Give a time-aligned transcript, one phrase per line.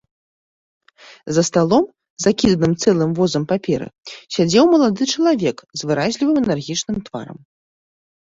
[1.35, 1.83] За сталом,
[2.25, 3.87] закіданым цэлым возам паперы,
[4.37, 7.37] сядзеў малады чалавек з выразлівым энергічным тварам.